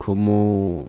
[0.00, 0.88] Cómo,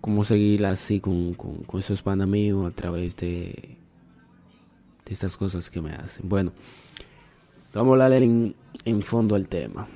[0.00, 3.76] cómo seguir así con, con, esos panas míos a través de,
[5.04, 6.26] de estas cosas que me hacen.
[6.26, 6.52] Bueno,
[7.74, 8.54] vamos a hablar en,
[8.86, 9.86] en fondo al tema.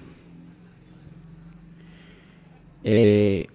[2.85, 3.47] Eh,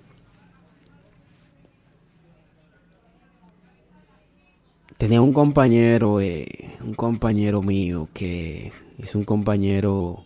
[4.98, 6.48] tenía un compañero, eh,
[6.84, 10.26] un compañero mío que es un compañero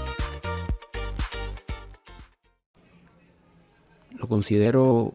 [4.17, 5.13] Lo considero,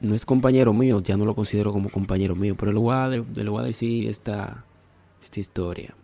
[0.00, 3.08] no es compañero mío, ya no lo considero como compañero mío, pero le voy a,
[3.08, 4.64] le voy a decir esta,
[5.22, 5.94] esta historia.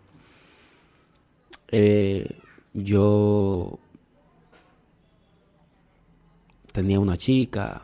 [1.69, 2.39] Eh,
[2.73, 3.79] yo
[6.71, 7.81] tenía una chica,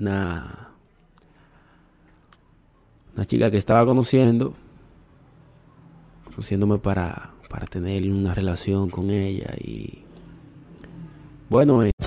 [0.00, 0.68] una,
[3.14, 4.54] una chica que estaba conociendo,
[6.26, 10.03] conociéndome para, para tener una relación con ella y
[11.54, 11.93] bueno, eh.